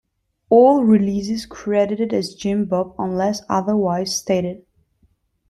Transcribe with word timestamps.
All 0.49 0.83
releases 0.83 1.45
credited 1.45 2.11
as 2.11 2.33
Jim 2.33 2.65
Bob 2.65 2.95
unless 2.97 3.43
otherwise 3.47 4.15
stated. 4.15 4.65